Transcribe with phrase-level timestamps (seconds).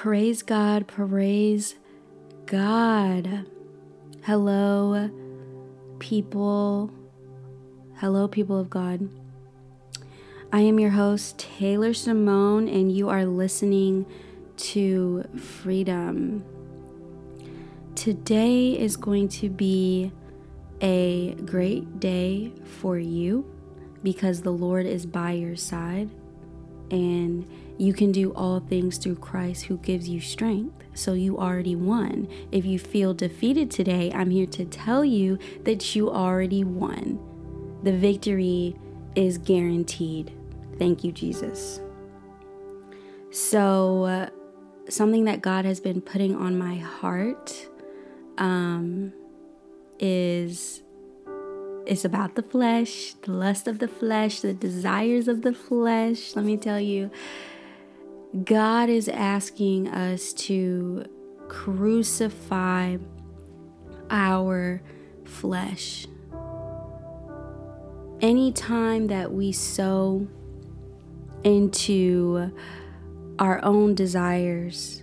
[0.00, 1.74] Praise God, praise
[2.46, 3.44] God.
[4.22, 5.10] Hello,
[5.98, 6.90] people.
[7.96, 9.10] Hello, people of God.
[10.50, 14.06] I am your host, Taylor Simone, and you are listening
[14.56, 16.46] to Freedom.
[17.94, 20.12] Today is going to be
[20.80, 23.44] a great day for you
[24.02, 26.08] because the Lord is by your side
[26.90, 27.48] and
[27.78, 30.84] you can do all things through Christ who gives you strength.
[30.94, 32.28] So you already won.
[32.52, 37.18] If you feel defeated today, I'm here to tell you that you already won.
[37.82, 38.76] The victory
[39.14, 40.32] is guaranteed.
[40.78, 41.80] Thank you, Jesus.
[43.30, 44.30] So, uh,
[44.88, 47.68] something that God has been putting on my heart
[48.38, 49.12] um,
[49.98, 50.82] is
[51.86, 56.36] it's about the flesh, the lust of the flesh, the desires of the flesh.
[56.36, 57.10] Let me tell you,
[58.44, 61.04] God is asking us to
[61.48, 62.96] crucify
[64.08, 64.82] our
[65.24, 66.06] flesh.
[68.20, 70.28] Anytime that we sow
[71.42, 72.52] into
[73.38, 75.02] our own desires,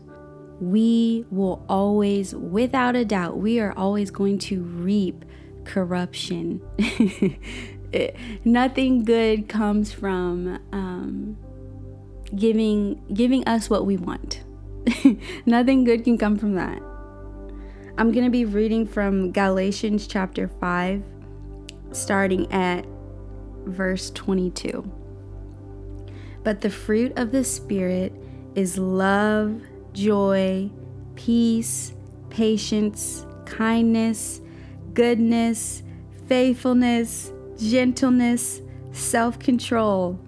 [0.60, 5.26] we will always, without a doubt, we are always going to reap
[5.68, 6.62] corruption.
[8.46, 11.38] Nothing good comes from um,
[12.36, 14.44] giving giving us what we want.
[15.46, 16.82] Nothing good can come from that.
[17.98, 21.04] I'm going to be reading from Galatians chapter 5
[21.92, 22.86] starting at
[23.66, 24.90] verse 22.
[26.44, 28.14] But the fruit of the spirit
[28.56, 29.62] is love,
[29.94, 30.70] joy,
[31.16, 31.94] peace,
[32.30, 34.42] patience, kindness,
[34.98, 35.84] goodness,
[36.26, 40.20] faithfulness, gentleness, self control.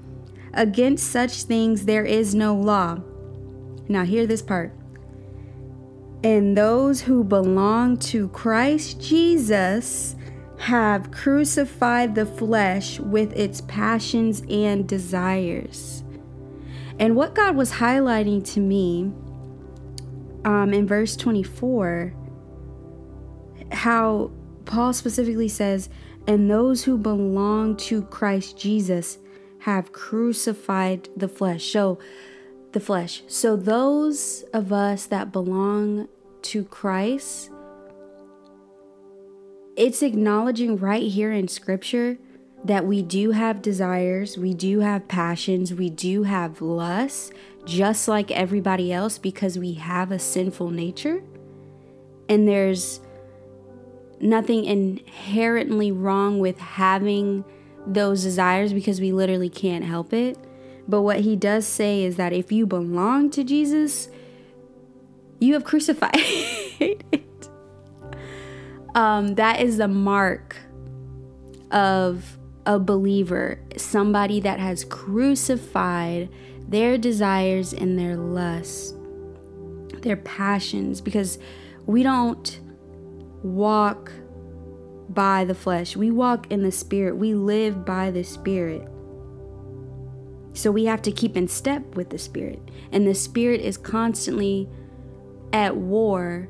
[0.53, 2.99] Against such things there is no law.
[3.87, 4.71] Now, hear this part.
[6.23, 10.15] And those who belong to Christ Jesus
[10.59, 16.03] have crucified the flesh with its passions and desires.
[16.99, 19.11] And what God was highlighting to me
[20.45, 22.13] um, in verse 24,
[23.71, 24.29] how
[24.69, 25.89] Paul specifically says,
[26.27, 29.17] and those who belong to Christ Jesus
[29.61, 31.71] have crucified the flesh.
[31.71, 31.97] So,
[32.71, 33.23] the flesh.
[33.27, 36.07] So, those of us that belong
[36.43, 37.49] to Christ,
[39.75, 42.19] it's acknowledging right here in Scripture
[42.63, 47.31] that we do have desires, we do have passions, we do have lusts,
[47.65, 51.23] just like everybody else, because we have a sinful nature.
[52.27, 52.99] And there's
[54.21, 57.43] nothing inherently wrong with having
[57.85, 60.37] those desires because we literally can't help it.
[60.87, 64.09] But what he does say is that if you belong to Jesus,
[65.39, 67.49] you have crucified it.
[68.95, 70.57] Um, that is the mark
[71.71, 76.29] of a believer, somebody that has crucified
[76.67, 78.93] their desires and their lusts,
[80.01, 81.39] their passions, because
[81.85, 82.59] we don't
[83.43, 84.11] walk
[85.09, 85.95] by the flesh.
[85.95, 87.17] We walk in the spirit.
[87.17, 88.87] We live by the spirit.
[90.53, 92.59] So we have to keep in step with the spirit.
[92.91, 94.69] And the spirit is constantly
[95.53, 96.49] at war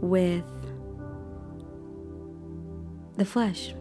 [0.00, 0.44] with
[3.16, 3.74] the flesh.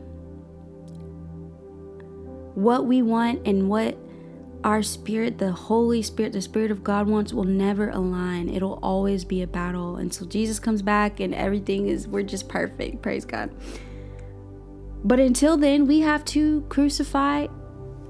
[2.56, 3.98] What we want and what
[4.66, 8.50] our spirit, the Holy Spirit, the Spirit of God wants will never align.
[8.50, 13.04] It'll always be a battle until Jesus comes back and everything is, we're just perfect.
[13.04, 13.52] Praise God.
[15.04, 17.46] But until then, we have to crucify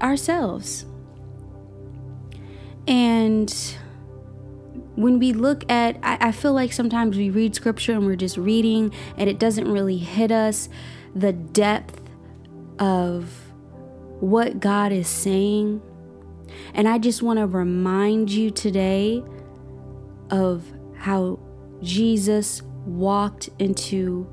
[0.00, 0.86] ourselves.
[2.88, 3.54] And
[4.94, 8.38] when we look at, I, I, feel like sometimes we read scripture and we're just
[8.38, 10.70] reading and it doesn't really hit us
[11.14, 12.00] the depth
[12.78, 13.52] of
[14.20, 15.82] what God is saying
[16.74, 19.22] and I just want to remind you today
[20.30, 20.64] of
[20.96, 21.38] how
[21.82, 24.32] Jesus walked into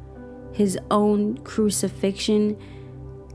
[0.54, 2.58] his own crucifixion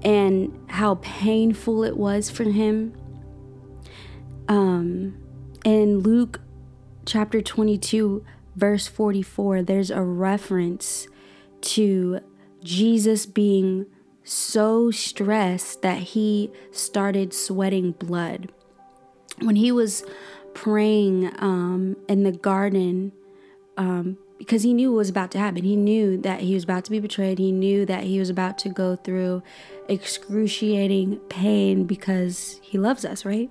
[0.02, 2.94] and how painful it was for him.
[4.48, 5.18] Um,
[5.64, 6.40] in Luke
[7.04, 11.08] chapter 22, verse 44, there's a reference
[11.60, 12.20] to
[12.62, 13.86] Jesus being
[14.22, 18.52] so stressed that he started sweating blood
[19.40, 20.04] when he was
[20.54, 23.12] praying um, in the garden,
[23.76, 25.64] um, because he knew what was about to happen.
[25.64, 27.38] He knew that he was about to be betrayed.
[27.38, 29.42] He knew that he was about to go through
[29.88, 33.50] excruciating pain because he loves us, right?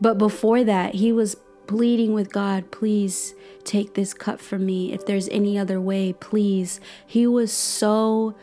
[0.00, 1.36] But before that, he was
[1.66, 4.92] pleading with God, please take this cup from me.
[4.92, 6.80] If there's any other way, please.
[7.06, 8.34] He was so,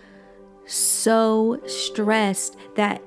[0.66, 3.02] so stressed that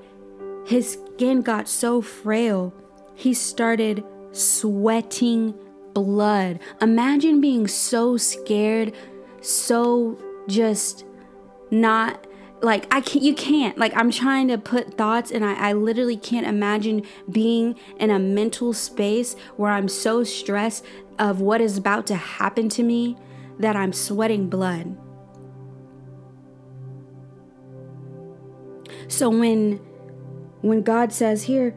[0.66, 2.74] his skin got so frail.
[3.18, 5.52] He started sweating
[5.92, 6.60] blood.
[6.80, 8.94] Imagine being so scared,
[9.40, 10.16] so
[10.46, 11.04] just
[11.72, 12.28] not
[12.62, 16.16] like I can't you can't like I'm trying to put thoughts and I, I literally
[16.16, 20.84] can't imagine being in a mental space where I'm so stressed
[21.18, 23.16] of what is about to happen to me
[23.58, 24.96] that I'm sweating blood.
[29.08, 29.80] So when
[30.60, 31.74] when God says here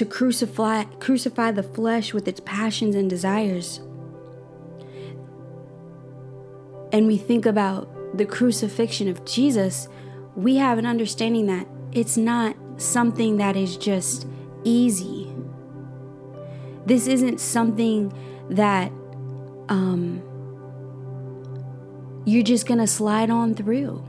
[0.00, 3.80] to crucify crucify the flesh with its passions and desires
[6.92, 9.88] and we think about the crucifixion of Jesus,
[10.34, 14.26] we have an understanding that it's not something that is just
[14.64, 15.32] easy.
[16.86, 18.12] This isn't something
[18.50, 18.90] that
[19.68, 20.22] um,
[22.24, 24.04] you're just going to slide on through.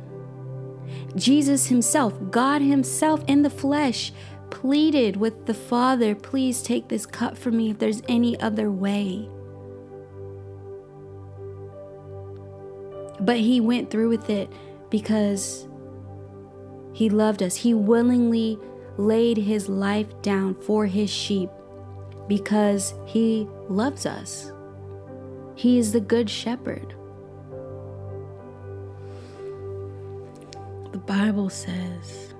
[1.15, 4.11] Jesus Himself, God Himself in the flesh,
[4.51, 9.27] pleaded with the Father, please take this cup from me if there's any other way.
[13.19, 14.51] But he went through with it
[14.89, 15.67] because
[16.93, 17.55] he loved us.
[17.55, 18.59] He willingly
[18.97, 21.49] laid his life down for his sheep
[22.27, 24.51] because he loves us.
[25.55, 26.95] He is the good shepherd.
[30.91, 32.30] The Bible says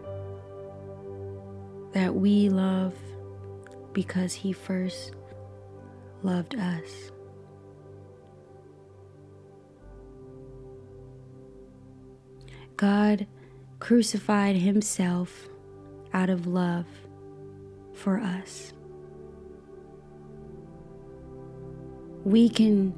[1.94, 2.94] that we love
[3.94, 5.14] because he first
[6.24, 7.12] loved us.
[12.78, 13.28] God
[13.80, 15.48] crucified himself
[16.14, 16.86] out of love
[17.94, 18.74] for us.
[22.24, 22.94] We can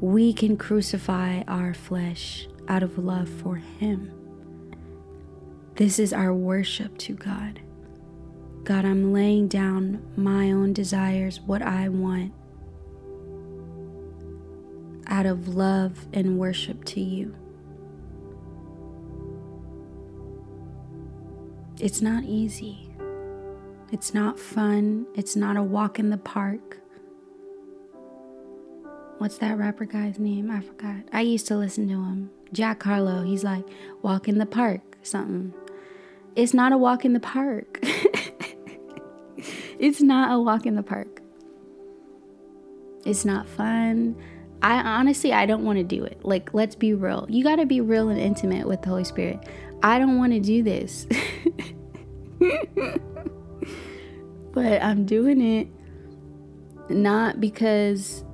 [0.00, 4.12] we can crucify our flesh out of love for him.
[5.74, 7.60] This is our worship to God.
[8.64, 12.32] God, I'm laying down my own desires, what I want,
[15.06, 17.34] out of love and worship to you.
[21.80, 22.90] It's not easy.
[23.90, 25.06] It's not fun.
[25.14, 26.78] It's not a walk in the park.
[29.18, 30.50] What's that rapper guy's name?
[30.50, 31.04] I forgot.
[31.12, 32.30] I used to listen to him.
[32.52, 33.22] Jack Harlow.
[33.22, 33.64] He's like,
[34.02, 35.54] walk in the park, something.
[36.36, 37.82] It's not a walk in the park.
[39.78, 41.22] it's not a walk in the park.
[43.04, 44.16] It's not fun.
[44.60, 46.24] I honestly, I don't want to do it.
[46.24, 47.26] Like, let's be real.
[47.28, 49.38] You got to be real and intimate with the Holy Spirit.
[49.82, 51.06] I don't want to do this.
[54.52, 55.68] but I'm doing it
[56.90, 58.24] not because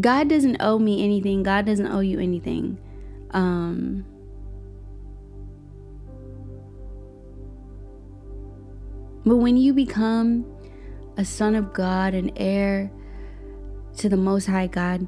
[0.00, 1.42] God doesn't owe me anything.
[1.42, 2.78] God doesn't owe you anything.
[3.30, 4.04] Um,
[9.24, 10.44] but when you become
[11.16, 12.90] a son of God, an heir
[13.96, 15.06] to the Most High God,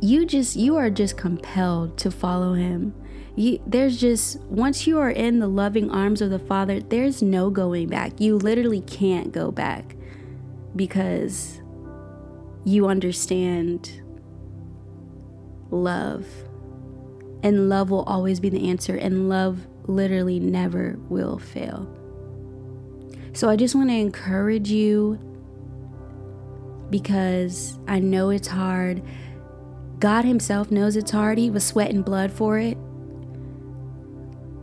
[0.00, 2.94] you just you are just compelled to follow him.
[3.36, 7.50] You, there's just once you are in the loving arms of the father there's no
[7.50, 8.20] going back.
[8.20, 9.94] You literally can't go back
[10.74, 11.60] because
[12.64, 14.02] you understand
[15.70, 16.26] love.
[17.42, 21.88] And love will always be the answer and love literally never will fail
[23.32, 25.18] so i just want to encourage you
[26.90, 29.02] because i know it's hard
[30.00, 31.36] God Himself knows it's hard.
[31.36, 32.78] He was sweating blood for it,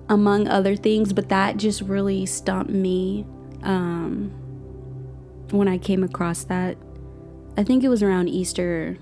[0.10, 3.24] among other things, but that just really stumped me
[3.62, 4.32] um,
[5.52, 6.76] when I came across that.
[7.56, 8.98] I think it was around Easter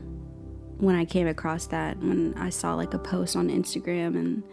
[0.77, 4.43] when I came across that, when I saw like a post on Instagram and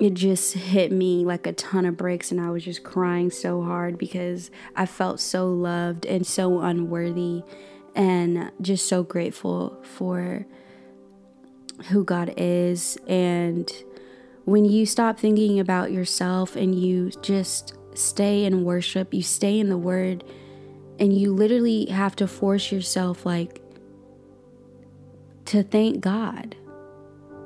[0.00, 3.62] it just hit me like a ton of bricks and I was just crying so
[3.62, 7.42] hard because I felt so loved and so unworthy
[7.94, 10.46] and just so grateful for
[11.88, 12.98] who God is.
[13.06, 13.70] And
[14.44, 19.68] when you stop thinking about yourself and you just stay in worship, you stay in
[19.68, 20.24] the Word,
[20.98, 23.60] and you literally have to force yourself, like,
[25.46, 26.56] to thank God.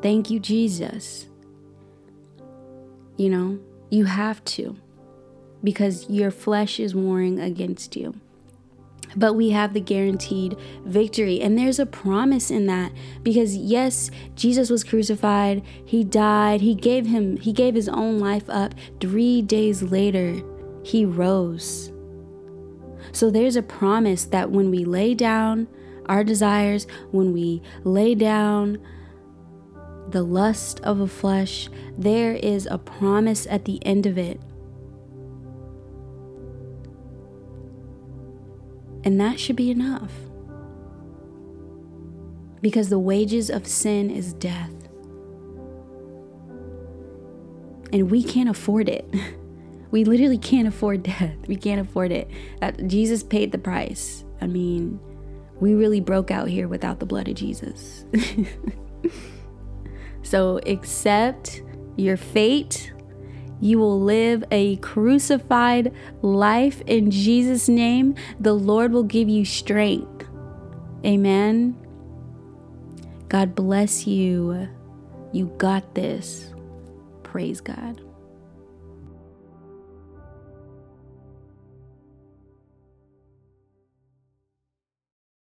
[0.03, 1.29] Thank you, Jesus.
[3.19, 3.59] You know,
[3.91, 4.79] you have to
[5.63, 8.15] because your flesh is warring against you
[9.17, 11.41] but we have the guaranteed victory.
[11.41, 17.07] And there's a promise in that because yes, Jesus was crucified, he died, he gave
[17.07, 18.75] him he gave his own life up.
[19.01, 20.43] 3 days later,
[20.83, 21.93] he rose.
[23.13, 25.69] So there's a promise that when we lay down
[26.07, 28.79] our desires, when we lay down
[30.11, 34.41] the lust of the flesh, there is a promise at the end of it.
[39.05, 40.13] And that should be enough.
[42.61, 44.73] Because the wages of sin is death.
[47.93, 49.09] And we can't afford it.
[49.91, 51.35] We literally can't afford death.
[51.47, 52.31] We can't afford it.
[52.61, 54.23] That Jesus paid the price.
[54.39, 55.01] I mean,
[55.61, 58.05] we really broke out here without the blood of Jesus.
[60.29, 61.63] so accept
[61.97, 62.93] your fate.
[63.61, 65.93] You will live a crucified
[66.23, 68.15] life in Jesus' name.
[68.39, 70.27] The Lord will give you strength.
[71.05, 71.77] Amen.
[73.29, 74.69] God bless you.
[75.33, 76.53] You got this.
[77.23, 78.01] Praise God.